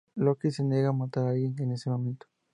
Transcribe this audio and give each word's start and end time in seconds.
Loki 0.15 0.49
se 0.49 0.63
niega 0.63 0.89
a 0.89 0.93
matar 1.01 1.27
a 1.27 1.29
alguien 1.29 1.53
en 1.59 1.73
ese 1.73 1.87
momento. 1.87 2.25